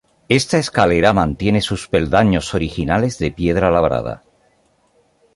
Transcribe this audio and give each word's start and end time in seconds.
Esta 0.29 0.57
escalera 0.57 1.13
mantiene 1.13 1.61
sus 1.61 1.87
peldaños 1.87 2.55
originales 2.55 3.19
de 3.19 3.29
piedra 3.29 3.69
labrada. 3.69 4.23